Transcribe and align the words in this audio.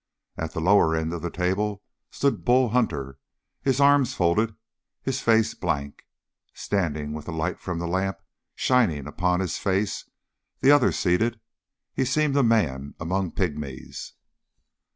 At 0.35 0.53
the 0.53 0.59
lower 0.61 0.95
end 0.95 1.13
of 1.13 1.21
the 1.21 1.29
table 1.29 1.83
stood 2.09 2.43
Bull 2.43 2.69
Hunter, 2.69 3.19
his 3.61 3.79
arms 3.79 4.15
folded, 4.15 4.55
his 5.03 5.21
face 5.21 5.53
blank. 5.53 6.07
Standing 6.55 7.13
with 7.13 7.25
the 7.25 7.31
light 7.31 7.59
from 7.59 7.77
the 7.77 7.85
lamp 7.87 8.17
shining 8.55 9.05
upon 9.05 9.41
his 9.41 9.59
face, 9.59 10.09
the 10.59 10.71
others 10.71 10.97
seated, 10.97 11.39
he 11.93 12.03
seemed 12.03 12.35
a 12.35 12.41
man 12.41 12.95
among 12.99 13.33
pygmies. 13.33 14.13